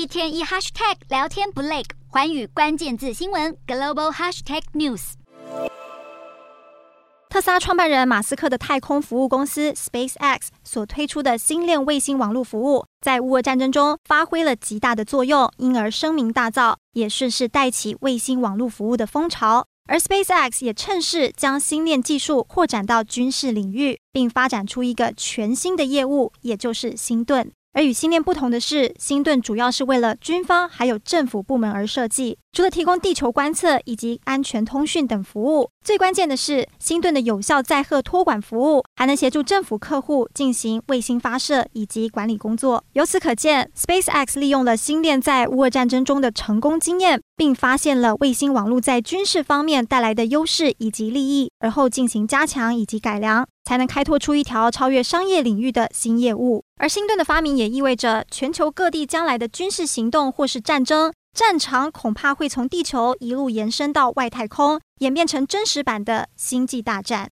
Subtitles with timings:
[0.00, 5.12] 一天一 hashtag 聊天不累，寰宇关键字新闻 global hashtag news。
[7.28, 19.66] 特斯拉创办人马斯克的太空服务公司 SpaceX 所推出的星链卫星网络服务，在乌俄战争中发挥了极大的作用，因而声名大噪，也顺势带起卫星网络服务的风潮。
[19.86, 27.52] 而 SpaceX 也趁势将星链技术扩展到军事领域，并发展出一个全新的业务，也就是星盾。
[27.72, 32.36] 而与星链不同的是，星盾主要是为了军方还有政府部门而设计。
[32.52, 42.82] 除了提供地球观测以及安全通讯等服务，最关键的是星盾的有效载荷托管服务，还能协助政府客户进行卫星发射以及管理工作。
[42.94, 56.64] 由此可见，SpaceX 利用了星链在乌俄战争中的成功经验，并发现了卫星网络在军事方面带来的优势以及利益，而后进行加强以及改良，才能开拓出一条超越商业领域的新业务。
[56.78, 61.12] 而星盾的发明也意味着全球各地将来的军事行动或是战争。
[61.32, 67.28] 战场恐怕会从地球一路延伸到外太空，演变成真实版的星际大战。